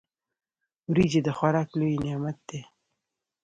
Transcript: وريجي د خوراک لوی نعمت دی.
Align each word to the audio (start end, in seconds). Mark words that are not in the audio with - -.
وريجي 0.89 1.19
د 1.25 1.29
خوراک 1.37 1.69
لوی 1.79 1.95
نعمت 2.03 2.37
دی. 2.49 2.61